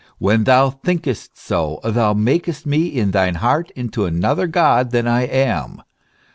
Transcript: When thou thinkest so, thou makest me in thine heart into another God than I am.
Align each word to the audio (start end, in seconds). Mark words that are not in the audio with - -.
When 0.17 0.45
thou 0.45 0.71
thinkest 0.71 1.37
so, 1.37 1.79
thou 1.83 2.13
makest 2.15 2.65
me 2.65 2.87
in 2.87 3.11
thine 3.11 3.35
heart 3.35 3.69
into 3.75 4.05
another 4.05 4.47
God 4.47 4.89
than 4.89 5.07
I 5.07 5.27
am. 5.27 5.83